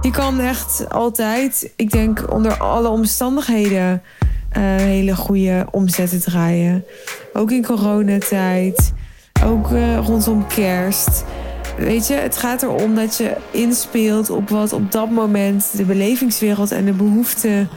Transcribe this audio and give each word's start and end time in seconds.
Je 0.00 0.10
kan 0.10 0.40
echt 0.40 0.90
altijd, 0.90 1.72
ik 1.76 1.90
denk 1.90 2.32
onder 2.32 2.56
alle 2.56 2.88
omstandigheden, 2.88 4.02
uh, 4.56 4.62
hele 4.62 5.16
goede 5.16 5.66
omzetten 5.70 6.20
draaien. 6.20 6.84
Ook 7.32 7.50
in 7.50 7.64
coronatijd, 7.64 8.92
ook 9.44 9.70
uh, 9.70 9.98
rondom 9.98 10.46
kerst. 10.46 11.24
Weet 11.78 12.06
je, 12.06 12.14
het 12.14 12.36
gaat 12.36 12.62
erom 12.62 12.94
dat 12.94 13.16
je 13.16 13.36
inspeelt 13.50 14.30
op 14.30 14.48
wat 14.48 14.72
op 14.72 14.92
dat 14.92 15.10
moment 15.10 15.76
de 15.76 15.84
belevingswereld 15.84 16.72
en 16.72 16.84
de 16.84 16.92
behoeften 16.92 17.68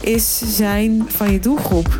is 0.00 0.56
zijn 0.56 1.04
van 1.08 1.32
je 1.32 1.38
doelgroep. 1.38 1.98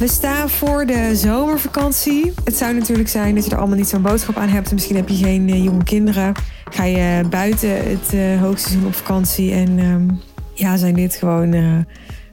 We 0.00 0.08
staan 0.08 0.50
voor 0.50 0.86
de 0.86 1.16
zomervakantie. 1.16 2.32
Het 2.44 2.56
zou 2.56 2.74
natuurlijk 2.74 3.08
zijn 3.08 3.34
dat 3.34 3.44
je 3.44 3.50
er 3.50 3.58
allemaal 3.58 3.76
niet 3.76 3.88
zo'n 3.88 4.02
boodschap 4.02 4.36
aan 4.36 4.48
hebt. 4.48 4.72
Misschien 4.72 4.96
heb 4.96 5.08
je 5.08 5.14
geen 5.14 5.48
uh, 5.48 5.64
jonge 5.64 5.84
kinderen. 5.84 6.34
Ga 6.70 6.84
je 6.84 7.24
buiten 7.30 7.90
het 7.90 8.14
uh, 8.14 8.40
hoogseizoen 8.40 8.86
op 8.86 8.94
vakantie. 8.94 9.52
En 9.52 9.78
um, 9.78 10.20
ja, 10.54 10.76
zijn 10.76 10.94
dit 10.94 11.14
gewoon 11.14 11.52
uh, 11.52 11.78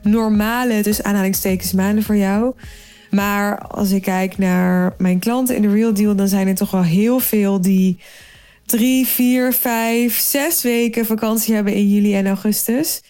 normale, 0.02 0.82
dus 0.82 1.02
aanhalingstekens 1.02 1.72
maanden 1.72 2.04
voor 2.04 2.16
jou. 2.16 2.54
Maar 3.10 3.58
als 3.58 3.90
ik 3.90 4.02
kijk 4.02 4.38
naar 4.38 4.94
mijn 4.98 5.18
klanten 5.18 5.56
in 5.56 5.62
de 5.62 5.72
Real 5.72 5.94
Deal, 5.94 6.16
dan 6.16 6.28
zijn 6.28 6.48
er 6.48 6.54
toch 6.54 6.70
wel 6.70 6.82
heel 6.82 7.18
veel 7.18 7.60
die 7.60 8.00
drie, 8.66 9.06
vier, 9.06 9.52
vijf, 9.52 10.18
zes 10.18 10.62
weken 10.62 11.06
vakantie 11.06 11.54
hebben 11.54 11.74
in 11.74 11.88
juli 11.88 12.14
en 12.14 12.26
augustus. 12.26 13.02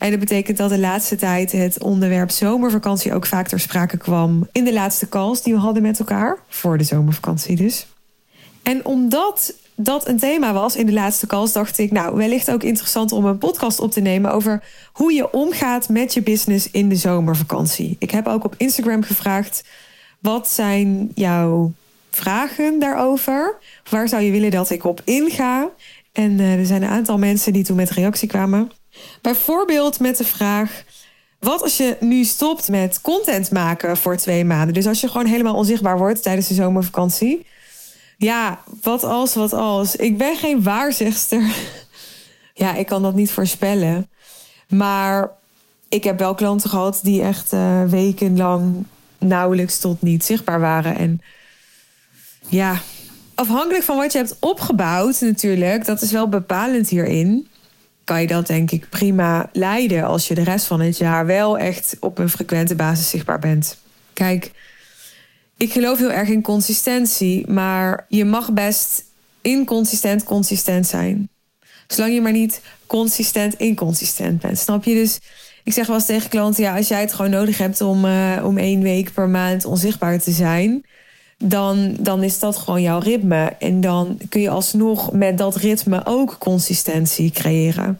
En 0.00 0.10
dat 0.10 0.18
betekent 0.18 0.56
dat 0.56 0.70
de 0.70 0.78
laatste 0.78 1.16
tijd 1.16 1.52
het 1.52 1.82
onderwerp 1.82 2.30
zomervakantie 2.30 3.14
ook 3.14 3.26
vaak 3.26 3.48
ter 3.48 3.60
sprake 3.60 3.96
kwam 3.96 4.48
in 4.52 4.64
de 4.64 4.72
laatste 4.72 5.08
calls 5.08 5.42
die 5.42 5.54
we 5.54 5.58
hadden 5.58 5.82
met 5.82 5.98
elkaar. 5.98 6.38
Voor 6.48 6.78
de 6.78 6.84
zomervakantie 6.84 7.56
dus. 7.56 7.86
En 8.62 8.84
omdat 8.84 9.54
dat 9.74 10.08
een 10.08 10.18
thema 10.18 10.52
was 10.52 10.76
in 10.76 10.86
de 10.86 10.92
laatste 10.92 11.26
calls, 11.26 11.52
dacht 11.52 11.78
ik, 11.78 11.90
nou, 11.90 12.16
wellicht 12.16 12.50
ook 12.50 12.62
interessant 12.62 13.12
om 13.12 13.24
een 13.24 13.38
podcast 13.38 13.80
op 13.80 13.90
te 13.90 14.00
nemen 14.00 14.32
over 14.32 14.62
hoe 14.92 15.12
je 15.12 15.32
omgaat 15.32 15.88
met 15.88 16.14
je 16.14 16.22
business 16.22 16.70
in 16.70 16.88
de 16.88 16.96
zomervakantie. 16.96 17.96
Ik 17.98 18.10
heb 18.10 18.26
ook 18.26 18.44
op 18.44 18.54
Instagram 18.56 19.02
gevraagd: 19.02 19.64
wat 20.18 20.48
zijn 20.48 21.10
jouw 21.14 21.72
vragen 22.10 22.78
daarover? 22.78 23.56
Waar 23.90 24.08
zou 24.08 24.22
je 24.22 24.30
willen 24.30 24.50
dat 24.50 24.70
ik 24.70 24.84
op 24.84 25.00
inga? 25.04 25.68
En 26.12 26.30
uh, 26.30 26.58
er 26.58 26.66
zijn 26.66 26.82
een 26.82 26.88
aantal 26.88 27.18
mensen 27.18 27.52
die 27.52 27.64
toen 27.64 27.76
met 27.76 27.90
reactie 27.90 28.28
kwamen. 28.28 28.70
Bijvoorbeeld 29.20 30.00
met 30.00 30.16
de 30.16 30.24
vraag: 30.24 30.84
wat 31.38 31.62
als 31.62 31.76
je 31.76 31.96
nu 32.00 32.24
stopt 32.24 32.68
met 32.68 33.00
content 33.00 33.50
maken 33.50 33.96
voor 33.96 34.16
twee 34.16 34.44
maanden? 34.44 34.74
Dus 34.74 34.86
als 34.86 35.00
je 35.00 35.08
gewoon 35.08 35.26
helemaal 35.26 35.54
onzichtbaar 35.54 35.98
wordt 35.98 36.22
tijdens 36.22 36.48
de 36.48 36.54
zomervakantie. 36.54 37.46
Ja, 38.16 38.60
wat 38.82 39.04
als, 39.04 39.34
wat 39.34 39.52
als? 39.52 39.96
Ik 39.96 40.18
ben 40.18 40.36
geen 40.36 40.62
waarzegster. 40.62 41.42
Ja, 42.54 42.74
ik 42.74 42.86
kan 42.86 43.02
dat 43.02 43.14
niet 43.14 43.30
voorspellen. 43.30 44.10
Maar 44.68 45.30
ik 45.88 46.04
heb 46.04 46.18
wel 46.18 46.34
klanten 46.34 46.70
gehad 46.70 47.00
die 47.02 47.22
echt 47.22 47.52
uh, 47.52 47.84
wekenlang 47.84 48.84
nauwelijks 49.18 49.78
tot 49.78 50.02
niet 50.02 50.24
zichtbaar 50.24 50.60
waren. 50.60 50.96
En 50.96 51.20
ja, 52.48 52.80
afhankelijk 53.34 53.84
van 53.84 53.96
wat 53.96 54.12
je 54.12 54.18
hebt 54.18 54.36
opgebouwd, 54.40 55.20
natuurlijk, 55.20 55.84
dat 55.84 56.02
is 56.02 56.12
wel 56.12 56.28
bepalend 56.28 56.88
hierin. 56.88 57.48
Kan 58.04 58.20
je 58.20 58.26
dat 58.26 58.46
denk 58.46 58.70
ik 58.70 58.88
prima 58.88 59.48
leiden 59.52 60.04
als 60.04 60.28
je 60.28 60.34
de 60.34 60.44
rest 60.44 60.66
van 60.66 60.80
het 60.80 60.98
jaar 60.98 61.26
wel 61.26 61.58
echt 61.58 61.96
op 62.00 62.18
een 62.18 62.28
frequente 62.28 62.74
basis 62.74 63.08
zichtbaar 63.08 63.38
bent. 63.38 63.78
Kijk, 64.12 64.50
ik 65.56 65.72
geloof 65.72 65.98
heel 65.98 66.12
erg 66.12 66.28
in 66.28 66.42
consistentie, 66.42 67.50
maar 67.50 68.04
je 68.08 68.24
mag 68.24 68.52
best 68.52 69.04
inconsistent 69.40 70.24
consistent 70.24 70.86
zijn. 70.86 71.28
Zolang 71.86 72.14
je 72.14 72.20
maar 72.20 72.32
niet 72.32 72.60
consistent 72.86 73.54
inconsistent 73.54 74.40
bent. 74.40 74.58
Snap 74.58 74.84
je? 74.84 74.94
Dus 74.94 75.18
ik 75.64 75.72
zeg 75.72 75.86
wel 75.86 75.96
eens 75.96 76.06
tegen 76.06 76.30
klanten: 76.30 76.62
ja, 76.62 76.76
als 76.76 76.88
jij 76.88 77.00
het 77.00 77.12
gewoon 77.12 77.30
nodig 77.30 77.58
hebt 77.58 77.80
om, 77.80 78.04
uh, 78.04 78.42
om 78.44 78.58
één 78.58 78.82
week 78.82 79.12
per 79.12 79.28
maand 79.28 79.64
onzichtbaar 79.64 80.18
te 80.18 80.30
zijn, 80.30 80.84
dan, 81.44 81.96
dan 81.98 82.22
is 82.22 82.38
dat 82.38 82.56
gewoon 82.56 82.82
jouw 82.82 82.98
ritme. 82.98 83.52
En 83.58 83.80
dan 83.80 84.18
kun 84.28 84.40
je 84.40 84.50
alsnog 84.50 85.12
met 85.12 85.38
dat 85.38 85.56
ritme 85.56 86.00
ook 86.04 86.36
consistentie 86.38 87.30
creëren. 87.30 87.98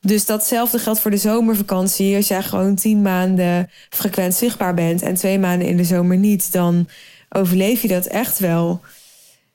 Dus 0.00 0.26
datzelfde 0.26 0.78
geldt 0.78 1.00
voor 1.00 1.10
de 1.10 1.16
zomervakantie. 1.16 2.16
Als 2.16 2.28
jij 2.28 2.42
gewoon 2.42 2.74
tien 2.74 3.02
maanden 3.02 3.70
frequent 3.90 4.34
zichtbaar 4.34 4.74
bent 4.74 5.02
en 5.02 5.14
twee 5.14 5.38
maanden 5.38 5.68
in 5.68 5.76
de 5.76 5.84
zomer 5.84 6.16
niet, 6.16 6.52
dan 6.52 6.88
overleef 7.28 7.82
je 7.82 7.88
dat 7.88 8.06
echt 8.06 8.38
wel. 8.38 8.80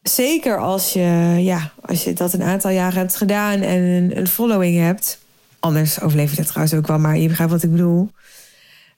Zeker 0.02 0.60
als 0.60 0.94
je, 0.94 1.36
ja, 1.40 1.72
als 1.82 2.04
je 2.04 2.14
dat 2.14 2.34
een 2.34 2.44
aantal 2.44 2.72
jaren 2.72 2.98
hebt 2.98 3.16
gedaan 3.16 3.62
en 3.62 3.82
een, 4.18 4.28
following 4.28 4.80
hebt. 4.80 5.20
Anders 5.60 6.02
overleef 6.02 6.30
je 6.30 6.36
dat 6.36 6.48
trouwens 6.48 6.74
ook 6.76 6.88
wel, 6.88 7.00
maar 7.00 7.18
je 7.18 7.28
begrijpt 7.28 7.54
wat 7.54 7.64
ik 7.64 7.72
bedoel. 7.72 8.10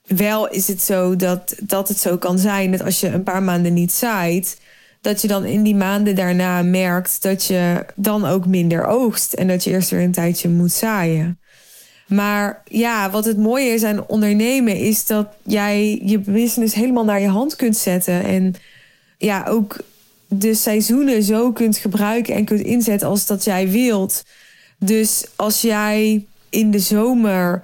Wel 0.06 0.48
is 0.48 0.68
het 0.68 0.82
zo 0.82 1.16
dat, 1.16 1.54
dat 1.62 1.88
het 1.88 1.98
zo 1.98 2.16
kan 2.16 2.38
zijn 2.38 2.70
dat 2.70 2.82
als 2.82 3.00
je 3.00 3.06
een 3.06 3.22
paar 3.22 3.42
maanden 3.42 3.74
niet 3.74 3.92
zaait, 3.92 4.60
dat 5.00 5.22
je 5.22 5.28
dan 5.28 5.44
in 5.44 5.62
die 5.62 5.74
maanden 5.74 6.14
daarna 6.14 6.62
merkt 6.62 7.22
dat 7.22 7.44
je 7.44 7.86
dan 7.94 8.24
ook 8.24 8.46
minder 8.46 8.86
oogst 8.86 9.32
en 9.32 9.48
dat 9.48 9.64
je 9.64 9.70
eerst 9.70 9.90
weer 9.90 10.02
een 10.02 10.12
tijdje 10.12 10.48
moet 10.48 10.72
zaaien. 10.72 11.38
Maar 12.06 12.62
ja, 12.64 13.10
wat 13.10 13.24
het 13.24 13.36
mooie 13.36 13.68
is 13.70 13.82
aan 13.82 14.06
ondernemen 14.06 14.76
is 14.76 15.06
dat 15.06 15.28
jij 15.42 16.00
je 16.04 16.18
business 16.18 16.74
helemaal 16.74 17.04
naar 17.04 17.20
je 17.20 17.28
hand 17.28 17.56
kunt 17.56 17.76
zetten 17.76 18.24
en 18.24 18.54
ja, 19.18 19.46
ook 19.48 19.76
de 20.28 20.54
seizoenen 20.54 21.22
zo 21.22 21.52
kunt 21.52 21.76
gebruiken 21.76 22.34
en 22.34 22.44
kunt 22.44 22.60
inzetten 22.60 23.08
als 23.08 23.26
dat 23.26 23.44
jij 23.44 23.68
wilt. 23.68 24.24
Dus 24.78 25.26
als 25.36 25.60
jij 25.60 26.26
in 26.50 26.70
de 26.70 26.78
zomer 26.78 27.62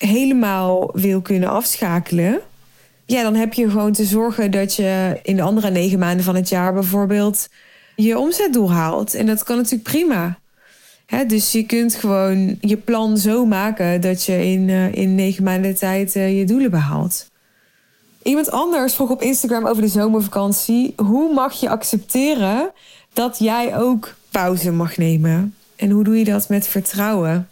helemaal 0.00 0.90
wil 0.92 1.20
kunnen 1.20 1.48
afschakelen, 1.48 2.40
ja, 3.06 3.22
dan 3.22 3.34
heb 3.34 3.52
je 3.52 3.70
gewoon 3.70 3.92
te 3.92 4.04
zorgen 4.04 4.50
dat 4.50 4.74
je 4.74 5.20
in 5.22 5.36
de 5.36 5.42
andere 5.42 5.70
negen 5.70 5.98
maanden 5.98 6.24
van 6.24 6.34
het 6.34 6.48
jaar 6.48 6.72
bijvoorbeeld 6.72 7.48
je 7.96 8.18
omzetdoel 8.18 8.72
haalt. 8.72 9.14
En 9.14 9.26
dat 9.26 9.42
kan 9.42 9.56
natuurlijk 9.56 9.82
prima. 9.82 10.38
dus 11.26 11.52
je 11.52 11.66
kunt 11.66 11.94
gewoon 11.94 12.56
je 12.60 12.76
plan 12.76 13.18
zo 13.18 13.46
maken 13.46 14.00
dat 14.00 14.24
je 14.24 14.46
in, 14.46 14.68
uh, 14.68 14.94
in 14.94 15.14
negen 15.14 15.44
maanden 15.44 15.74
tijd 15.74 16.16
uh, 16.16 16.38
je 16.38 16.44
doelen 16.44 16.70
behaalt. 16.70 17.28
Iemand 18.22 18.50
anders 18.50 18.94
vroeg 18.94 19.10
op 19.10 19.22
Instagram 19.22 19.66
over 19.66 19.82
de 19.82 19.88
zomervakantie: 19.88 20.92
hoe 20.96 21.34
mag 21.34 21.60
je 21.60 21.68
accepteren 21.68 22.70
dat 23.12 23.38
jij 23.38 23.78
ook 23.78 24.14
pauze 24.30 24.72
mag 24.72 24.96
nemen? 24.96 25.54
En 25.76 25.90
hoe 25.90 26.04
doe 26.04 26.18
je 26.18 26.24
dat 26.24 26.48
met 26.48 26.68
vertrouwen? 26.68 27.49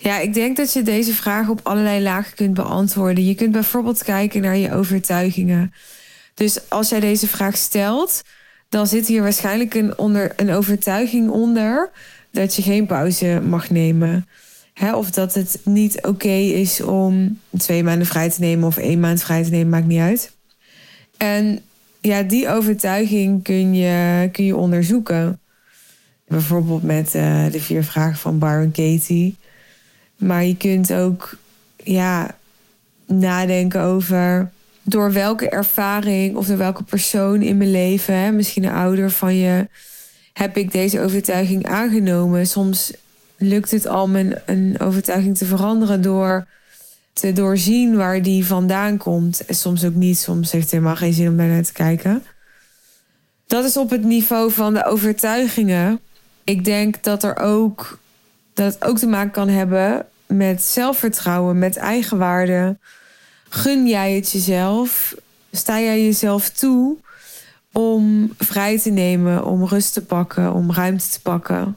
Ja, 0.00 0.18
ik 0.18 0.34
denk 0.34 0.56
dat 0.56 0.72
je 0.72 0.82
deze 0.82 1.12
vraag 1.12 1.48
op 1.48 1.60
allerlei 1.62 2.02
lagen 2.02 2.34
kunt 2.34 2.54
beantwoorden. 2.54 3.24
Je 3.24 3.34
kunt 3.34 3.52
bijvoorbeeld 3.52 4.02
kijken 4.04 4.42
naar 4.42 4.56
je 4.56 4.72
overtuigingen. 4.72 5.72
Dus 6.34 6.70
als 6.70 6.88
jij 6.88 7.00
deze 7.00 7.26
vraag 7.26 7.56
stelt, 7.56 8.22
dan 8.68 8.86
zit 8.86 9.06
hier 9.06 9.22
waarschijnlijk 9.22 9.74
een, 9.74 9.98
onder, 9.98 10.32
een 10.36 10.50
overtuiging 10.50 11.30
onder 11.30 11.90
dat 12.30 12.54
je 12.54 12.62
geen 12.62 12.86
pauze 12.86 13.40
mag 13.44 13.70
nemen. 13.70 14.28
of 14.94 15.10
dat 15.10 15.34
het 15.34 15.60
niet 15.64 16.06
oké 16.06 16.28
is 16.28 16.80
om 16.80 17.40
twee 17.56 17.82
maanden 17.82 18.06
vrij 18.06 18.30
te 18.30 18.40
nemen 18.40 18.66
of 18.66 18.76
één 18.76 19.00
maand 19.00 19.22
vrij 19.22 19.44
te 19.44 19.50
nemen, 19.50 19.68
maakt 19.68 19.86
niet 19.86 20.00
uit. 20.00 20.32
En 21.16 21.60
ja, 22.00 22.22
die 22.22 22.48
overtuiging 22.48 23.42
kun 23.42 23.74
je, 23.74 24.28
kun 24.32 24.44
je 24.44 24.56
onderzoeken. 24.56 25.40
Bijvoorbeeld 26.26 26.82
met 26.82 27.14
uh, 27.14 27.50
de 27.50 27.60
vier 27.60 27.84
vragen 27.84 28.16
van 28.16 28.38
Byron 28.38 28.72
Katie. 28.72 29.36
Maar 30.18 30.44
je 30.44 30.56
kunt 30.56 30.92
ook 30.92 31.36
ja, 31.76 32.36
nadenken 33.06 33.80
over 33.80 34.50
door 34.82 35.12
welke 35.12 35.48
ervaring 35.48 36.36
of 36.36 36.46
door 36.46 36.56
welke 36.56 36.82
persoon 36.82 37.42
in 37.42 37.56
mijn 37.56 37.70
leven, 37.70 38.14
hè, 38.14 38.30
misschien 38.32 38.64
een 38.64 38.72
ouder 38.72 39.10
van 39.10 39.36
je, 39.36 39.68
heb 40.32 40.56
ik 40.56 40.72
deze 40.72 41.00
overtuiging 41.00 41.66
aangenomen. 41.66 42.46
Soms 42.46 42.92
lukt 43.36 43.70
het 43.70 43.86
al 43.86 44.08
mijn 44.08 44.42
een 44.46 44.76
overtuiging 44.78 45.38
te 45.38 45.44
veranderen 45.44 46.02
door 46.02 46.46
te 47.12 47.32
doorzien 47.32 47.96
waar 47.96 48.22
die 48.22 48.46
vandaan 48.46 48.96
komt. 48.96 49.44
En 49.44 49.54
soms 49.54 49.84
ook 49.84 49.94
niet, 49.94 50.18
soms 50.18 50.52
heeft 50.52 50.64
het 50.64 50.72
helemaal 50.72 50.96
geen 50.96 51.12
zin 51.12 51.28
om 51.28 51.36
daar 51.36 51.46
naar 51.46 51.62
te 51.62 51.72
kijken. 51.72 52.24
Dat 53.46 53.64
is 53.64 53.76
op 53.76 53.90
het 53.90 54.04
niveau 54.04 54.52
van 54.52 54.74
de 54.74 54.84
overtuigingen. 54.84 56.00
Ik 56.44 56.64
denk 56.64 57.02
dat 57.02 57.22
er 57.22 57.36
ook 57.36 57.98
dat 58.58 58.74
het 58.74 58.84
ook 58.84 58.98
te 58.98 59.06
maken 59.06 59.30
kan 59.30 59.48
hebben 59.48 60.06
met 60.26 60.62
zelfvertrouwen, 60.62 61.58
met 61.58 61.76
eigenwaarde. 61.76 62.78
Gun 63.48 63.86
jij 63.86 64.14
het 64.14 64.30
jezelf? 64.30 65.14
Sta 65.52 65.80
jij 65.80 66.04
jezelf 66.04 66.50
toe 66.50 66.96
om 67.72 68.32
vrij 68.38 68.78
te 68.78 68.90
nemen, 68.90 69.44
om 69.44 69.64
rust 69.64 69.92
te 69.92 70.04
pakken, 70.04 70.52
om 70.52 70.72
ruimte 70.72 71.08
te 71.08 71.20
pakken? 71.20 71.76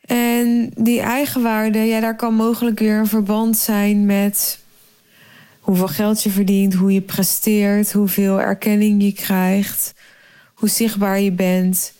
En 0.00 0.70
die 0.74 1.00
eigenwaarde, 1.00 1.78
ja, 1.78 2.00
daar 2.00 2.16
kan 2.16 2.34
mogelijk 2.34 2.78
weer 2.78 2.98
een 2.98 3.06
verband 3.06 3.56
zijn 3.56 4.06
met 4.06 4.58
hoeveel 5.60 5.88
geld 5.88 6.22
je 6.22 6.30
verdient, 6.30 6.74
hoe 6.74 6.92
je 6.92 7.00
presteert, 7.00 7.92
hoeveel 7.92 8.40
erkenning 8.40 9.02
je 9.02 9.12
krijgt, 9.12 9.94
hoe 10.54 10.68
zichtbaar 10.68 11.20
je 11.20 11.32
bent. 11.32 11.92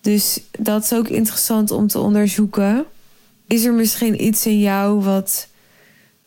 Dus 0.00 0.40
dat 0.58 0.82
is 0.84 0.92
ook 0.92 1.08
interessant 1.08 1.70
om 1.70 1.86
te 1.86 1.98
onderzoeken. 1.98 2.86
Is 3.50 3.64
er 3.64 3.72
misschien 3.72 4.24
iets 4.24 4.46
in 4.46 4.58
jou 4.58 5.02
wat, 5.02 5.48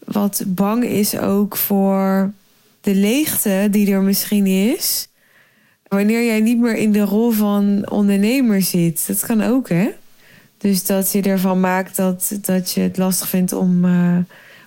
wat 0.05 0.43
bang 0.47 0.83
is 0.83 1.17
ook 1.17 1.57
voor 1.57 2.31
de 2.81 2.95
leegte 2.95 3.67
die 3.71 3.91
er 3.91 4.01
misschien 4.01 4.45
is? 4.45 5.07
Wanneer 5.87 6.25
jij 6.25 6.39
niet 6.39 6.59
meer 6.59 6.75
in 6.75 6.91
de 6.91 7.01
rol 7.01 7.31
van 7.31 7.89
ondernemer 7.89 8.61
zit. 8.61 9.07
Dat 9.07 9.19
kan 9.19 9.41
ook, 9.41 9.69
hè? 9.69 9.89
Dus 10.57 10.85
dat 10.85 11.11
je 11.11 11.21
ervan 11.21 11.59
maakt 11.59 11.95
dat, 11.95 12.37
dat 12.41 12.71
je 12.71 12.81
het 12.81 12.97
lastig 12.97 13.29
vindt 13.29 13.53
om, 13.53 13.85
uh, 13.85 14.17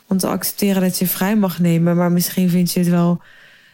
om 0.07 0.17
te 0.17 0.29
accepteren 0.29 0.83
dat 0.83 0.99
je 0.99 1.07
vrij 1.07 1.37
mag 1.37 1.59
nemen. 1.59 1.97
Maar 1.97 2.13
misschien 2.13 2.51
vind 2.51 2.73
je 2.73 2.81
het 2.81 2.89
wel 2.89 3.21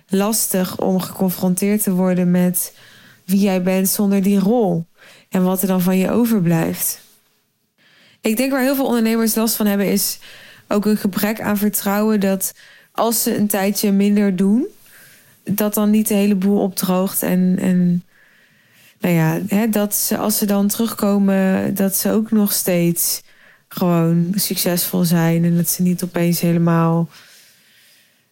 lastig 0.09 0.81
om 0.81 1.01
geconfronteerd 1.01 1.83
te 1.83 1.93
worden 1.93 2.31
met 2.31 2.77
wie 3.25 3.41
jij 3.41 3.63
bent 3.63 3.89
zonder 3.89 4.23
die 4.23 4.39
rol. 4.39 4.87
En 5.29 5.45
wat 5.45 5.63
er 5.63 5.69
dan 5.69 5.81
van 5.81 5.99
je 5.99 6.11
overblijft. 6.11 7.01
Ik 8.23 8.37
denk 8.37 8.53
waar 8.53 8.63
heel 8.63 8.75
veel 8.75 8.87
ondernemers 8.87 9.35
last 9.35 9.55
van 9.55 9.67
hebben, 9.67 9.87
is 9.87 10.19
ook 10.69 10.85
een 10.85 10.97
gebrek 10.97 11.41
aan 11.41 11.57
vertrouwen 11.57 12.21
dat 12.21 12.53
als 12.93 13.23
ze 13.23 13.37
een 13.37 13.47
tijdje 13.47 13.93
minder 13.93 14.37
doen, 14.37 14.67
dat 15.45 15.75
dan 15.75 15.91
niet 15.91 16.09
de 16.09 16.15
hele 16.15 16.35
boel 16.35 16.61
opdroogt. 16.61 17.23
En, 17.23 17.57
en 17.61 18.05
nou 19.01 19.15
ja, 19.15 19.41
hè, 19.49 19.69
dat 19.69 19.95
ze 19.95 20.17
als 20.17 20.39
ze 20.39 20.47
dan 20.47 20.69
terugkomen, 20.69 21.75
dat 21.75 21.97
ze 21.97 22.11
ook 22.11 22.31
nog 22.31 22.53
steeds 22.53 23.23
gewoon 23.69 24.33
succesvol 24.35 25.05
zijn. 25.05 25.45
En 25.45 25.57
dat 25.57 25.69
ze 25.69 25.83
niet 25.83 26.03
opeens 26.03 26.41
helemaal 26.41 27.09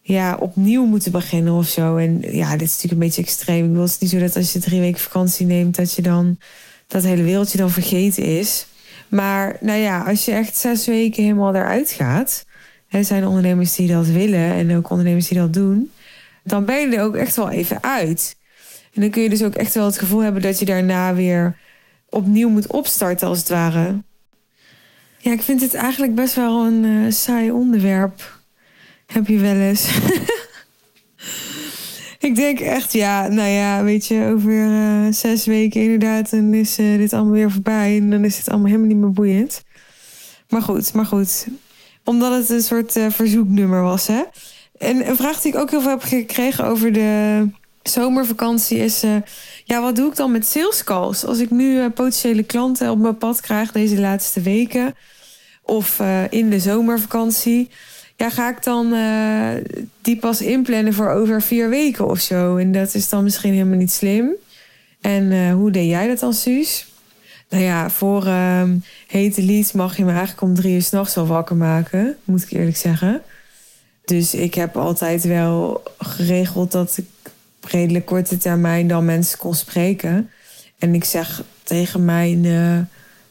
ja, 0.01 0.37
opnieuw 0.37 0.85
moeten 0.85 1.13
beginnen 1.13 1.53
of 1.53 1.69
zo. 1.69 1.97
En 1.97 2.21
ja, 2.21 2.51
dit 2.51 2.69
is 2.69 2.75
natuurlijk 2.75 2.93
een 2.93 2.99
beetje 2.99 3.23
extreem. 3.23 3.65
Ik 3.65 3.73
wil 3.73 3.83
het 3.83 3.97
niet 4.01 4.11
zo 4.11 4.19
dat 4.19 4.37
als 4.37 4.53
je 4.53 4.59
drie 4.59 4.81
weken 4.81 5.01
vakantie 5.01 5.47
neemt, 5.47 5.77
dat 5.77 5.95
je 5.95 6.03
dan 6.03 6.39
dat 6.87 7.03
hele 7.03 7.23
wereldje 7.23 7.59
dan 7.59 7.71
vergeten 7.71 8.25
is. 8.25 8.67
Maar 9.11 9.57
nou 9.61 9.79
ja, 9.79 10.03
als 10.03 10.25
je 10.25 10.33
echt 10.33 10.57
zes 10.57 10.87
weken 10.87 11.23
helemaal 11.23 11.55
eruit 11.55 11.91
gaat. 11.91 12.45
Er 12.89 13.05
zijn 13.05 13.27
ondernemers 13.27 13.75
die 13.75 13.89
dat 13.89 14.07
willen 14.07 14.53
en 14.53 14.77
ook 14.77 14.91
ondernemers 14.91 15.29
die 15.29 15.39
dat 15.39 15.53
doen. 15.53 15.91
Dan 16.45 16.65
ben 16.65 16.81
je 16.81 16.97
er 16.97 17.03
ook 17.03 17.17
echt 17.17 17.37
wel 17.37 17.51
even 17.51 17.83
uit. 17.83 18.37
En 18.95 19.01
dan 19.01 19.11
kun 19.11 19.23
je 19.23 19.29
dus 19.29 19.43
ook 19.43 19.55
echt 19.55 19.75
wel 19.75 19.87
het 19.87 19.99
gevoel 19.99 20.21
hebben 20.21 20.43
dat 20.43 20.59
je 20.59 20.65
daarna 20.65 21.15
weer 21.15 21.57
opnieuw 22.09 22.49
moet 22.49 22.67
opstarten, 22.67 23.29
als 23.29 23.39
het 23.39 23.49
ware. 23.49 23.95
Ja, 25.19 25.33
ik 25.33 25.43
vind 25.43 25.61
het 25.61 25.75
eigenlijk 25.75 26.15
best 26.15 26.35
wel 26.35 26.67
een 26.67 26.85
uh, 26.85 27.11
saai 27.11 27.51
onderwerp. 27.51 28.39
Heb 29.07 29.27
je 29.27 29.39
wel 29.39 29.57
eens. 29.57 29.89
ik 32.21 32.35
denk 32.35 32.61
echt, 32.61 32.93
ja, 32.93 33.29
nou 33.29 33.49
ja, 33.49 33.83
weet 33.83 34.07
je, 34.07 34.31
over 34.35 34.53
uh, 34.53 35.13
zes 35.13 35.47
weken 35.47 35.83
inderdaad, 35.83 36.31
dan 36.31 36.55
is 36.55 36.79
uh, 36.79 36.99
dit 36.99 37.13
allemaal 37.13 37.33
weer 37.33 37.51
voorbij. 37.51 37.97
En 37.97 38.11
dan 38.11 38.25
is 38.25 38.39
het 38.39 38.49
allemaal 38.49 38.67
helemaal 38.67 38.89
niet 38.89 38.97
meer 38.97 39.13
boeiend. 39.13 39.65
Maar 40.49 40.63
goed, 40.63 40.93
maar 40.93 41.07
goed. 41.07 41.47
Omdat 42.05 42.33
het 42.33 42.51
een 42.51 42.63
soort 42.63 42.97
uh, 42.97 43.07
verzoeknummer 43.11 43.83
was, 43.83 44.07
hè. 44.07 44.23
En 44.79 45.09
een 45.09 45.17
vraag 45.17 45.41
die 45.41 45.53
ik 45.53 45.59
ook 45.59 45.71
heel 45.71 45.81
veel 45.81 45.91
heb 45.91 46.03
gekregen 46.03 46.65
over 46.65 46.93
de 46.93 47.47
zomervakantie 47.83 48.79
is... 48.79 49.01
ja, 49.65 49.81
wat 49.81 49.97
doe 49.97 50.11
ik 50.11 50.17
dan 50.17 50.33
met 50.33 50.47
sales 50.47 50.85
calls? 50.85 51.25
Als 51.25 51.39
ik 51.39 51.51
nu 51.51 51.91
potentiële 51.91 52.43
klanten 52.43 52.91
op 52.91 52.99
mijn 52.99 53.19
pad 53.19 53.41
krijg 53.41 53.73
deze 53.73 54.01
laatste 54.01 54.41
weken... 54.41 54.95
of 55.63 56.01
in 56.31 56.51
de 56.51 56.61
zomervakantie 56.61 57.71
ja, 58.21 58.31
ga 58.31 58.51
ik 58.51 58.63
dan 58.63 58.93
uh, 58.93 59.49
die 60.03 60.17
pas 60.17 60.41
inplannen 60.41 60.95
voor 60.95 61.11
over 61.11 61.43
vier 61.43 61.69
weken 61.69 62.09
of 62.09 62.19
zo? 62.19 62.57
En 62.57 62.73
dat 62.73 62.95
is 62.95 63.09
dan 63.09 63.25
misschien 63.25 63.53
helemaal 63.53 63.79
niet 63.79 63.93
slim. 63.93 64.31
En 65.01 65.25
uh, 65.31 65.53
hoe 65.53 65.71
deed 65.71 65.89
jij 65.89 66.07
dat 66.07 66.19
dan, 66.19 66.33
Suus? 66.33 66.87
Nou 67.49 67.63
ja, 67.63 67.91
voor 67.91 68.27
uh, 68.27 68.63
hete 69.07 69.43
leads 69.43 69.73
mag 69.73 69.97
je 69.97 70.05
me 70.05 70.11
eigenlijk 70.11 70.41
om 70.41 70.55
drie 70.55 70.75
uur 70.75 70.83
s'nachts 70.83 71.17
al 71.17 71.27
wakker 71.27 71.57
maken, 71.57 72.17
moet 72.25 72.43
ik 72.43 72.51
eerlijk 72.51 72.77
zeggen. 72.77 73.23
Dus 74.05 74.35
ik 74.35 74.55
heb 74.55 74.77
altijd 74.77 75.25
wel 75.25 75.83
geregeld 75.99 76.73
dat 76.73 76.97
ik 76.97 77.31
op 77.63 77.71
redelijk 77.71 78.07
korte 78.07 78.37
termijn 78.37 78.89
dan 78.89 79.05
mensen 79.05 79.39
kon 79.39 79.55
spreken. 79.55 80.31
En 80.79 80.95
ik 80.95 81.05
zeg 81.05 81.43
tegen 81.63 82.05
mijn 82.05 82.45
uh, 82.45 82.79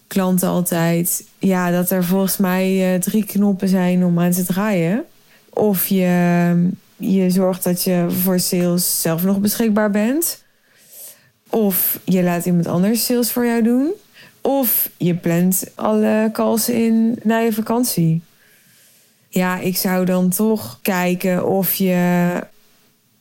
klanten 0.10 0.50
altijd: 0.50 1.24
ja, 1.40 1.72
dat 1.72 1.90
er 1.90 2.04
volgens 2.04 2.38
mij 2.38 2.94
uh, 2.94 3.00
drie 3.00 3.26
knoppen 3.26 3.68
zijn 3.68 4.06
om 4.06 4.20
aan 4.20 4.32
te 4.32 4.46
draaien. 4.46 5.06
Of 5.50 5.88
je, 5.88 6.70
je 6.96 7.30
zorgt 7.30 7.64
dat 7.64 7.84
je 7.84 8.06
voor 8.10 8.40
sales 8.40 9.02
zelf 9.02 9.24
nog 9.24 9.40
beschikbaar 9.40 9.92
bent. 9.92 10.44
Of 11.50 12.00
je 12.04 12.24
laat 12.24 12.46
iemand 12.46 12.68
anders 12.68 13.06
sales 13.06 13.32
voor 13.32 13.46
jou 13.46 13.62
doen. 13.64 13.92
Of 14.42 14.90
je 14.98 15.16
plant 15.16 15.64
alle 15.76 16.30
calls 16.34 16.70
in 16.70 17.20
na 17.24 17.38
je 17.38 17.54
vakantie. 17.54 18.22
Ja, 19.30 19.60
ik 19.60 19.78
zou 19.78 20.06
dan 20.06 20.30
toch 20.30 20.80
kijken 20.82 21.48
of 21.48 21.74
je, 21.74 22.30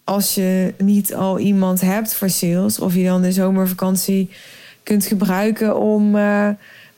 als 0.05 0.35
je 0.35 0.75
niet 0.79 1.15
al 1.15 1.39
iemand 1.39 1.81
hebt 1.81 2.15
voor 2.15 2.31
sales, 2.31 2.79
of 2.79 2.95
je 2.95 3.05
dan 3.05 3.23
de 3.23 3.33
zomervakantie 3.33 4.31
kunt 4.89 5.07
gebruiken 5.07 5.79
om. 5.79 6.17
Uh, 6.17 6.49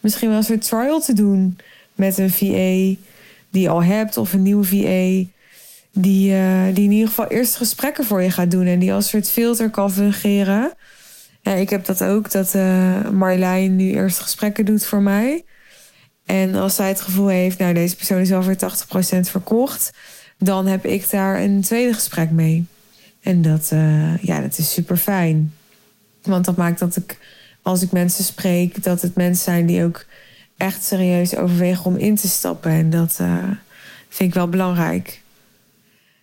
misschien 0.00 0.28
wel 0.28 0.38
een 0.38 0.44
soort 0.44 0.68
trial 0.68 1.00
te 1.00 1.12
doen 1.12 1.58
met 1.94 2.18
een 2.18 2.30
VA 2.30 3.00
die 3.50 3.62
je 3.62 3.68
al 3.68 3.82
hebt 3.82 4.16
of 4.16 4.32
een 4.32 4.42
nieuwe 4.42 4.64
VA. 4.64 5.28
Die, 5.92 6.32
uh, 6.32 6.64
die 6.74 6.84
in 6.84 6.90
ieder 6.90 7.08
geval 7.08 7.26
eerst 7.26 7.56
gesprekken 7.56 8.04
voor 8.04 8.22
je 8.22 8.30
gaat 8.30 8.50
doen 8.50 8.66
en 8.66 8.78
die 8.78 8.92
als 8.92 9.08
soort 9.08 9.30
filter 9.30 9.70
kan 9.70 9.92
fungeren. 9.92 10.72
Ja, 11.42 11.52
ik 11.52 11.70
heb 11.70 11.84
dat 11.84 12.02
ook, 12.02 12.30
dat 12.30 12.54
uh, 12.54 13.08
Marjolein 13.08 13.76
nu 13.76 13.90
eerst 13.90 14.18
gesprekken 14.18 14.64
doet 14.64 14.86
voor 14.86 15.02
mij. 15.02 15.44
En 16.24 16.54
als 16.54 16.74
zij 16.74 16.88
het 16.88 17.00
gevoel 17.00 17.28
heeft, 17.28 17.58
nou 17.58 17.74
deze 17.74 17.96
persoon 17.96 18.18
is 18.18 18.32
al 18.32 18.42
voor 18.42 18.54
80% 18.54 19.20
verkocht, 19.20 19.90
dan 20.38 20.66
heb 20.66 20.84
ik 20.86 21.10
daar 21.10 21.40
een 21.40 21.60
tweede 21.60 21.92
gesprek 21.94 22.30
mee. 22.30 22.66
En 23.20 23.42
dat, 23.42 23.68
ja, 24.20 24.40
dat 24.40 24.58
is 24.58 24.72
super 24.72 24.96
fijn. 24.96 25.54
Want 26.22 26.44
dat 26.44 26.56
maakt 26.56 26.78
dat 26.78 26.96
ik 26.96 27.18
als 27.62 27.82
ik 27.82 27.92
mensen 27.92 28.24
spreek, 28.24 28.82
dat 28.82 29.02
het 29.02 29.14
mensen 29.14 29.44
zijn 29.44 29.66
die 29.66 29.84
ook 29.84 30.06
echt 30.56 30.84
serieus 30.84 31.36
overwegen 31.36 31.84
om 31.84 31.96
in 31.96 32.16
te 32.16 32.28
stappen. 32.28 32.70
En 32.70 32.90
dat 32.90 33.18
uh, 33.20 33.42
vind 34.08 34.28
ik 34.28 34.34
wel 34.34 34.48
belangrijk. 34.48 35.20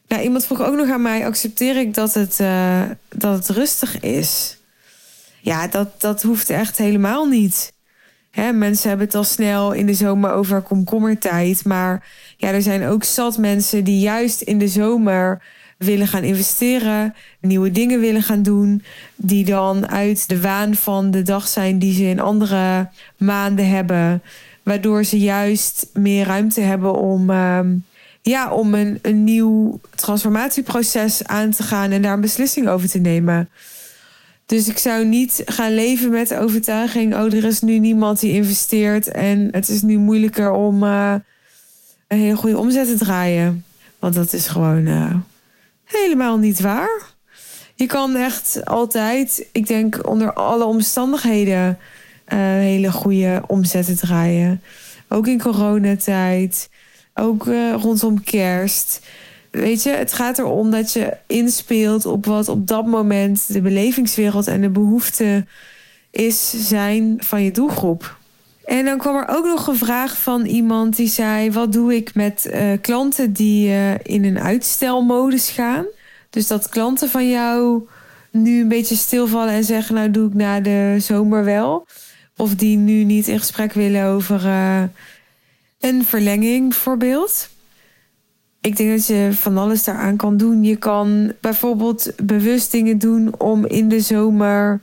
Nou, 0.08 0.22
iemand 0.22 0.46
vroeg 0.46 0.62
ook 0.62 0.76
nog 0.76 0.90
aan 0.90 1.02
mij: 1.02 1.26
accepteer 1.26 1.78
ik 1.78 1.94
dat 1.94 2.14
het, 2.14 2.40
uh, 2.40 2.82
dat 3.10 3.38
het 3.38 3.50
rustig 3.50 4.00
is? 4.00 4.58
Ja, 5.42 5.68
dat, 5.68 6.02
dat 6.02 6.22
hoeft 6.22 6.50
echt 6.50 6.78
helemaal 6.78 7.26
niet. 7.26 7.74
Hè, 8.32 8.52
mensen 8.52 8.90
hebben 8.90 9.08
het 9.08 9.16
al 9.16 9.24
snel 9.24 9.72
in 9.72 9.86
de 9.86 9.94
zomer 9.94 10.32
over 10.32 10.62
komkommertijd. 10.62 11.66
Maar 11.66 12.08
ja, 12.38 12.52
er 12.52 12.62
zijn 12.62 12.86
ook 12.86 13.04
zat 13.04 13.38
mensen 13.38 13.84
die 13.84 14.00
juist 14.00 14.42
in 14.42 14.58
de 14.58 14.68
zomer 14.68 15.42
willen 15.78 16.08
gaan 16.08 16.24
investeren, 16.24 17.16
nieuwe 17.42 17.72
dingen 17.72 18.00
willen 18.00 18.24
gaan 18.24 18.44
doen, 18.44 18.84
die 19.16 19.46
dan 19.46 19.88
uit 19.88 20.30
de 20.30 20.42
waan 20.42 20.76
van 20.76 21.12
de 21.12 21.22
dag 21.22 21.48
zijn 21.48 21.80
die 21.80 21.94
ze 21.94 22.04
in 22.04 22.20
andere 22.20 22.90
maanden 23.18 23.70
hebben, 23.70 24.22
waardoor 24.64 25.04
ze 25.04 25.20
juist 25.20 25.90
meer 25.94 26.26
ruimte 26.26 26.62
hebben 26.62 26.96
om, 26.96 27.30
uh, 27.30 27.60
ja, 28.22 28.52
om 28.52 28.74
een, 28.74 29.00
een 29.02 29.24
nieuw 29.24 29.80
transformatieproces 29.96 31.24
aan 31.24 31.52
te 31.52 31.64
gaan 31.64 31.92
en 31.92 32.02
daar 32.02 32.14
een 32.14 32.22
beslissing 32.22 32.68
over 32.68 32.90
te 32.90 33.00
nemen. 33.00 33.50
Dus 34.46 34.68
ik 34.68 34.78
zou 34.78 35.06
niet 35.06 35.42
gaan 35.46 35.76
leven 35.76 36.10
met 36.10 36.28
de 36.28 36.40
overtuiging: 36.40 37.14
oh, 37.14 37.34
er 37.34 37.44
is 37.44 37.62
nu 37.62 37.80
niemand 37.80 38.20
die 38.20 38.34
investeert 38.34 39.08
en 39.08 39.48
het 39.52 39.70
is 39.70 39.82
nu 39.82 39.98
moeilijker 39.98 40.52
om 40.52 40.84
uh, 40.84 41.14
een 42.08 42.18
hele 42.18 42.36
goede 42.36 42.58
omzet 42.58 42.88
te 42.88 42.98
draaien. 42.98 43.64
Want 44.00 44.14
dat 44.14 44.34
is 44.34 44.48
gewoon 44.48 44.86
uh, 44.86 45.16
helemaal 45.88 46.38
niet 46.38 46.60
waar. 46.60 47.16
Je 47.76 47.86
kan 47.86 48.16
echt 48.16 48.66
altijd, 48.66 49.48
ik 49.52 49.68
denk 49.68 50.08
onder 50.08 50.34
alle 50.34 50.66
omstandigheden, 50.66 51.78
uh, 52.34 52.40
hele 52.40 52.92
goede 52.92 53.42
omzetten 53.48 53.98
draaien. 53.98 54.62
Ook 55.10 55.28
in 55.28 55.42
coronatijd, 55.42 56.70
ook 57.14 57.46
uh, 57.46 57.74
rondom 57.74 58.24
kerst. 58.24 59.06
Weet 59.52 59.84
je, 59.84 59.90
het 59.90 60.14
gaat 60.14 60.40
erom 60.40 60.72
dat 60.72 60.94
je 60.94 61.18
inspeelt 61.28 62.06
op 62.06 62.26
wat 62.26 62.50
op 62.50 62.68
dat 62.68 62.86
moment 62.86 63.54
de 63.54 63.62
belevingswereld 63.62 64.48
en 64.48 64.62
de 64.62 64.70
behoeften 64.70 65.48
is 66.12 66.68
zijn 66.68 67.16
van 67.20 67.44
je 67.44 67.52
doelgroep. 67.52 68.18
En 68.68 68.86
dan 68.86 68.98
kwam 68.98 69.16
er 69.16 69.28
ook 69.28 69.46
nog 69.46 69.68
een 69.68 69.78
vraag 69.78 70.18
van 70.18 70.46
iemand 70.46 70.96
die 70.96 71.08
zei: 71.08 71.52
Wat 71.52 71.74
doe 71.74 71.96
ik 71.96 72.16
met 72.16 72.50
uh, 72.52 72.72
klanten 72.82 73.34
die 73.34 73.68
uh, 73.68 73.94
in 73.94 74.26
een 74.26 74.40
uitstelmodus 74.40 75.50
gaan? 75.50 75.86
Dus 76.30 76.48
dat 76.48 76.70
klanten 76.70 77.10
van 77.10 77.30
jou 77.30 77.88
nu 78.32 78.62
een 78.62 78.68
beetje 78.68 78.96
stilvallen 78.96 79.54
en 79.54 79.64
zeggen: 79.64 79.96
Nou, 79.96 80.12
doe 80.12 80.28
ik 80.28 80.34
na 80.34 80.60
de 80.60 80.96
zomer 81.00 81.44
wel. 81.44 81.88
Of 82.38 82.56
die 82.56 82.78
nu 82.78 83.04
niet 83.04 83.28
in 83.28 83.40
gesprek 83.40 83.74
willen 83.74 84.06
over 84.06 84.46
uh, 84.46 84.84
een 85.80 86.06
verlenging, 86.06 86.70
bijvoorbeeld. 86.70 87.50
Ik 88.62 88.78
denk 88.78 88.90
dat 88.90 89.08
je 89.08 89.30
van 89.32 89.58
alles 89.58 89.84
daaraan 89.84 90.16
kan 90.16 90.38
doen. 90.38 90.64
Je 90.64 90.76
kan 90.76 91.34
bijvoorbeeld 91.42 92.12
bewust 92.24 92.72
dingen 92.72 92.98
doen 92.98 93.40
om 93.40 93.66
in 93.66 93.90
de 93.90 94.00
zomer 94.00 94.82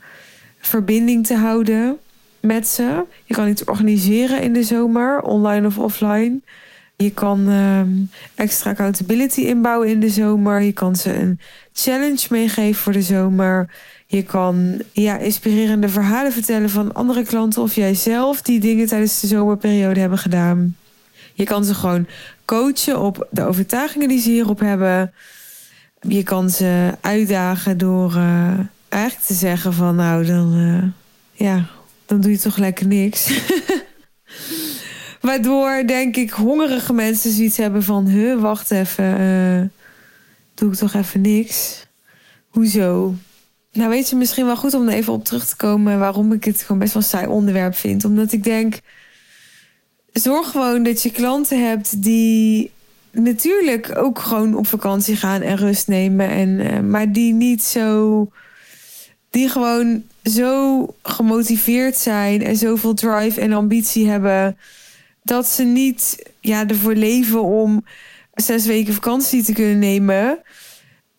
verbinding 0.58 1.26
te 1.26 1.34
houden 1.34 1.98
met 2.44 2.68
ze. 2.68 3.04
Je 3.24 3.34
kan 3.34 3.48
iets 3.48 3.64
organiseren 3.64 4.42
in 4.42 4.52
de 4.52 4.62
zomer, 4.62 5.20
online 5.20 5.66
of 5.66 5.78
offline. 5.78 6.40
Je 6.96 7.10
kan 7.10 7.48
ehm, 7.48 7.90
extra 8.34 8.70
accountability 8.70 9.40
inbouwen 9.40 9.88
in 9.88 10.00
de 10.00 10.08
zomer. 10.08 10.62
Je 10.62 10.72
kan 10.72 10.96
ze 10.96 11.14
een 11.14 11.40
challenge 11.72 12.26
meegeven 12.30 12.82
voor 12.82 12.92
de 12.92 13.02
zomer. 13.02 13.68
Je 14.06 14.22
kan 14.22 14.82
ja, 14.92 15.18
inspirerende 15.18 15.88
verhalen 15.88 16.32
vertellen 16.32 16.70
van 16.70 16.94
andere 16.94 17.22
klanten 17.22 17.62
of 17.62 17.74
jijzelf 17.74 18.42
die 18.42 18.60
dingen 18.60 18.86
tijdens 18.86 19.20
de 19.20 19.26
zomerperiode 19.26 20.00
hebben 20.00 20.18
gedaan. 20.18 20.76
Je 21.34 21.44
kan 21.44 21.64
ze 21.64 21.74
gewoon 21.74 22.06
coachen 22.44 23.00
op 23.00 23.26
de 23.30 23.44
overtuigingen 23.44 24.08
die 24.08 24.20
ze 24.20 24.30
hierop 24.30 24.60
hebben. 24.60 25.12
Je 26.00 26.22
kan 26.22 26.50
ze 26.50 26.90
uitdagen 27.00 27.78
door 27.78 28.14
uh, 28.16 28.58
eigenlijk 28.88 29.26
te 29.26 29.34
zeggen 29.34 29.72
van 29.72 29.96
nou 29.96 30.24
dan, 30.24 30.54
uh, 30.54 30.82
ja, 31.32 31.66
dan 32.14 32.22
doe 32.22 32.32
je 32.32 32.38
toch 32.38 32.56
lekker 32.56 32.86
niks. 32.86 33.30
Waardoor 35.20 35.82
denk 35.86 36.16
ik 36.16 36.30
hongerige 36.30 36.92
mensen 36.92 37.30
zoiets 37.30 37.56
hebben 37.56 37.82
van 37.82 38.06
huh, 38.06 38.40
wacht 38.40 38.70
even, 38.70 39.20
uh, 39.20 39.62
doe 40.54 40.72
ik 40.72 40.78
toch 40.78 40.94
even 40.94 41.20
niks. 41.20 41.86
Hoezo? 42.48 43.14
Nou 43.72 43.90
weet 43.90 44.08
je 44.08 44.16
misschien 44.16 44.46
wel 44.46 44.56
goed 44.56 44.74
om 44.74 44.88
er 44.88 44.94
even 44.94 45.12
op 45.12 45.24
terug 45.24 45.46
te 45.46 45.56
komen 45.56 45.98
waarom 45.98 46.32
ik 46.32 46.44
het 46.44 46.62
gewoon 46.62 46.78
best 46.78 46.92
wel 46.92 47.02
saai 47.02 47.26
onderwerp 47.26 47.74
vind. 47.74 48.04
Omdat 48.04 48.32
ik 48.32 48.44
denk, 48.44 48.78
zorg 50.12 50.50
gewoon 50.50 50.82
dat 50.82 51.02
je 51.02 51.10
klanten 51.10 51.68
hebt 51.68 52.02
die 52.02 52.70
natuurlijk 53.10 53.96
ook 53.96 54.18
gewoon 54.18 54.54
op 54.54 54.66
vakantie 54.66 55.16
gaan 55.16 55.40
en 55.40 55.56
rust 55.56 55.88
nemen. 55.88 56.28
En, 56.28 56.48
uh, 56.48 56.80
maar 56.80 57.12
die 57.12 57.32
niet 57.32 57.62
zo. 57.62 58.28
Die 59.30 59.48
gewoon 59.48 60.02
zo 60.24 60.86
gemotiveerd 61.02 61.96
zijn 61.96 62.42
en 62.42 62.56
zoveel 62.56 62.94
drive 62.94 63.40
en 63.40 63.52
ambitie 63.52 64.08
hebben. 64.08 64.56
Dat 65.22 65.46
ze 65.46 65.64
niet 65.64 66.30
ja, 66.40 66.68
ervoor 66.68 66.94
leven 66.94 67.42
om 67.42 67.84
zes 68.34 68.66
weken 68.66 68.94
vakantie 68.94 69.42
te 69.42 69.52
kunnen 69.52 69.78
nemen. 69.78 70.38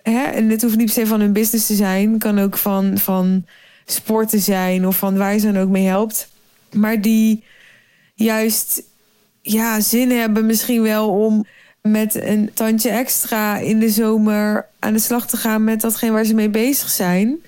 Hè? 0.01 0.23
En 0.23 0.49
het 0.49 0.61
hoeft 0.61 0.75
niet 0.75 0.85
per 0.85 0.93
se 0.93 1.07
van 1.07 1.19
hun 1.19 1.33
business 1.33 1.67
te 1.67 1.75
zijn. 1.75 2.17
Kan 2.17 2.39
ook 2.39 2.57
van, 2.57 2.97
van 2.97 3.45
sporten 3.85 4.39
zijn 4.39 4.87
of 4.87 4.97
van 4.97 5.17
waar 5.17 5.33
je 5.33 5.39
ze 5.39 5.51
dan 5.51 5.61
ook 5.61 5.69
mee 5.69 5.85
helpt. 5.85 6.27
Maar 6.73 7.01
die 7.01 7.43
juist 8.15 8.83
ja, 9.41 9.79
zin 9.79 10.11
hebben 10.11 10.45
misschien 10.45 10.81
wel 10.81 11.09
om 11.09 11.45
met 11.81 12.15
een 12.15 12.49
tandje 12.53 12.89
extra 12.89 13.57
in 13.57 13.79
de 13.79 13.89
zomer 13.89 14.67
aan 14.79 14.93
de 14.93 14.99
slag 14.99 15.27
te 15.27 15.37
gaan 15.37 15.63
met 15.63 15.81
datgene 15.81 16.11
waar 16.11 16.25
ze 16.25 16.33
mee 16.33 16.49
bezig 16.49 16.89
zijn. 16.89 17.39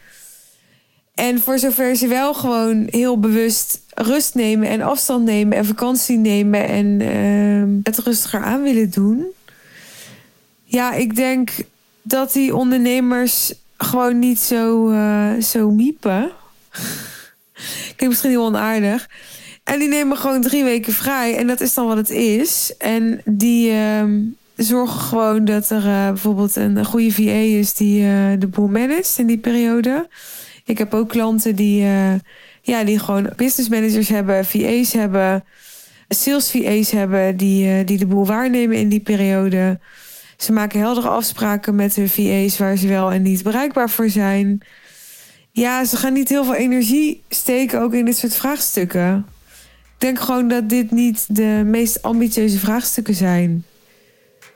En 1.17 1.39
voor 1.39 1.59
zover 1.59 1.95
ze 1.95 2.07
wel 2.07 2.33
gewoon 2.33 2.87
heel 2.89 3.19
bewust 3.19 3.81
rust 3.93 4.35
nemen 4.35 4.69
en 4.69 4.81
afstand 4.81 5.25
nemen 5.25 5.57
en 5.57 5.65
vakantie 5.65 6.17
nemen 6.17 6.67
en 6.67 6.99
uh, 6.99 7.79
het 7.83 7.97
rustiger 7.97 8.43
aan 8.43 8.63
willen 8.63 8.89
doen. 8.89 9.25
Ja, 10.63 10.93
ik 10.93 11.15
denk 11.15 11.49
dat 12.01 12.33
die 12.33 12.55
ondernemers 12.55 13.53
gewoon 13.77 14.19
niet 14.19 14.39
zo, 14.39 14.89
uh, 14.89 15.41
zo 15.41 15.71
miepen. 15.71 16.31
Klinkt 17.95 18.07
misschien 18.07 18.29
heel 18.29 18.45
onaardig. 18.45 19.09
En 19.63 19.79
die 19.79 19.87
nemen 19.87 20.17
gewoon 20.17 20.41
drie 20.41 20.63
weken 20.63 20.93
vrij. 20.93 21.35
En 21.35 21.47
dat 21.47 21.61
is 21.61 21.73
dan 21.73 21.87
wat 21.87 21.97
het 21.97 22.09
is. 22.09 22.73
En 22.77 23.21
die 23.25 23.71
uh, 23.71 24.03
zorgen 24.55 24.99
gewoon 24.99 25.45
dat 25.45 25.69
er 25.69 25.85
uh, 25.85 26.07
bijvoorbeeld 26.07 26.55
een 26.55 26.85
goede 26.85 27.11
VA 27.11 27.21
is 27.31 27.73
die 27.73 28.01
uh, 28.01 28.39
de 28.39 28.47
boel 28.47 28.67
managt 28.67 29.17
in 29.17 29.27
die 29.27 29.37
periode. 29.37 30.07
Ik 30.67 30.77
heb 30.77 30.93
ook 30.93 31.09
klanten 31.09 31.55
die, 31.55 31.85
ja, 32.61 32.83
die 32.83 32.99
gewoon 32.99 33.29
business 33.35 33.69
managers 33.69 34.09
hebben, 34.09 34.45
VA's 34.45 34.93
hebben, 34.93 35.43
sales 36.09 36.51
VA's 36.51 36.91
hebben, 36.91 37.37
die, 37.37 37.83
die 37.83 37.97
de 37.97 38.05
boel 38.05 38.25
waarnemen 38.25 38.77
in 38.77 38.89
die 38.89 38.99
periode. 38.99 39.79
Ze 40.37 40.51
maken 40.51 40.79
heldere 40.79 41.07
afspraken 41.07 41.75
met 41.75 41.95
hun 41.95 42.09
VA's 42.09 42.57
waar 42.57 42.77
ze 42.77 42.87
wel 42.87 43.11
en 43.11 43.21
niet 43.21 43.43
bereikbaar 43.43 43.89
voor 43.89 44.09
zijn. 44.09 44.61
Ja, 45.51 45.85
ze 45.85 45.97
gaan 45.97 46.13
niet 46.13 46.29
heel 46.29 46.43
veel 46.43 46.55
energie 46.55 47.23
steken 47.29 47.81
ook 47.81 47.93
in 47.93 48.05
dit 48.05 48.17
soort 48.17 48.35
vraagstukken. 48.35 49.25
Ik 49.83 50.03
denk 50.03 50.19
gewoon 50.19 50.47
dat 50.47 50.69
dit 50.69 50.91
niet 50.91 51.25
de 51.35 51.61
meest 51.65 52.01
ambitieuze 52.01 52.59
vraagstukken 52.59 53.15
zijn. 53.15 53.65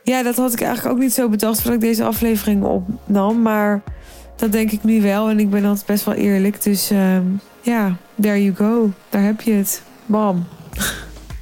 Ja, 0.02 0.22
dat 0.22 0.36
had 0.36 0.52
ik 0.52 0.60
eigenlijk 0.60 0.94
ook 0.94 1.02
niet 1.02 1.12
zo 1.12 1.28
bedacht 1.28 1.60
voordat 1.60 1.82
ik 1.82 1.88
deze 1.88 2.04
aflevering 2.04 2.64
opnam. 2.64 3.42
Maar 3.42 3.82
dat 4.36 4.52
denk 4.52 4.70
ik 4.70 4.84
nu 4.84 5.02
wel. 5.02 5.28
En 5.28 5.40
ik 5.40 5.50
ben 5.50 5.64
altijd 5.64 5.86
best 5.86 6.04
wel 6.04 6.14
eerlijk. 6.14 6.62
Dus 6.62 6.92
uh, 6.92 7.16
ja, 7.60 7.96
there 8.20 8.44
you 8.44 8.54
go. 8.56 8.92
Daar 9.08 9.22
heb 9.22 9.40
je 9.40 9.52
het. 9.52 9.82
Bam. 10.06 10.44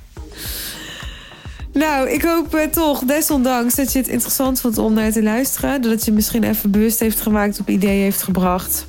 nou, 1.72 2.08
ik 2.08 2.22
hoop 2.22 2.54
uh, 2.54 2.62
toch, 2.62 3.04
desondanks, 3.04 3.74
dat 3.74 3.92
je 3.92 3.98
het 3.98 4.08
interessant 4.08 4.60
vond 4.60 4.78
om 4.78 4.92
naar 4.92 5.12
te 5.12 5.22
luisteren. 5.22 5.82
Dat 5.82 5.90
het 5.90 6.04
je 6.04 6.12
misschien 6.12 6.44
even 6.44 6.70
bewust 6.70 7.00
heeft 7.00 7.20
gemaakt, 7.20 7.60
op 7.60 7.68
ideeën 7.68 8.02
heeft 8.02 8.22
gebracht. 8.22 8.84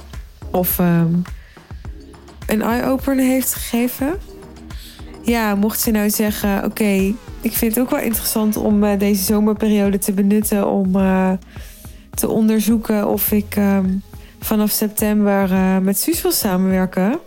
Of 0.51 0.79
um, 0.79 1.22
een 2.48 2.62
eye-opener 2.62 3.25
heeft 3.25 3.53
gegeven 3.53 4.20
ja, 5.22 5.55
mocht 5.55 5.84
je 5.84 5.91
nou 5.91 6.10
zeggen: 6.10 6.63
Oké, 6.65 7.13
ik 7.41 7.53
vind 7.53 7.75
het 7.75 7.84
ook 7.84 7.89
wel 7.89 8.00
interessant 8.00 8.58
om 8.58 8.84
uh, 8.84 9.00
deze 9.00 9.24
zomerperiode 9.24 9.98
te 9.98 10.13
benutten 10.13 10.67
om 10.67 10.96
uh, 10.96 11.31
te 12.15 12.30
onderzoeken 12.30 13.08
of 13.08 13.32
ik 13.32 13.56
um, 13.56 14.03
vanaf 14.39 14.72
september 14.72 15.51
uh, 15.51 15.77
met 15.77 16.00
Suus 16.00 16.22
wil 16.22 16.32
samenwerken. 16.32 17.20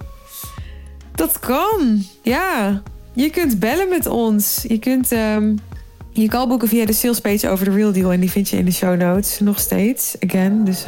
Dat 1.14 1.38
kan, 1.38 2.02
ja. 2.22 2.82
Je 3.12 3.30
kunt 3.30 3.58
bellen 3.58 3.88
met 3.88 4.06
ons. 4.06 4.64
Je 4.68 4.78
kunt 4.78 5.12
um, 5.12 5.58
je 6.12 6.28
call 6.28 6.46
boeken 6.46 6.68
via 6.68 6.86
de 6.86 6.92
salespage 6.92 7.48
over 7.48 7.64
de 7.64 7.70
Real 7.70 7.92
Deal 7.92 8.12
en 8.12 8.20
die 8.20 8.30
vind 8.30 8.48
je 8.48 8.56
in 8.56 8.64
de 8.64 8.72
show 8.72 9.00
notes 9.00 9.40
nog 9.40 9.58
steeds. 9.58 10.16
Again, 10.26 10.64
dus 10.64 10.84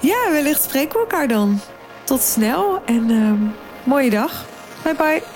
ja, 0.00 0.30
wellicht 0.30 0.62
spreken 0.62 0.92
we 0.92 0.98
elkaar 0.98 1.28
dan. 1.28 1.60
Tot 2.04 2.20
snel 2.20 2.80
en 2.84 3.10
um, 3.10 3.52
mooie 3.84 4.10
dag. 4.10 4.46
Bye 4.82 4.94
bye. 4.94 5.35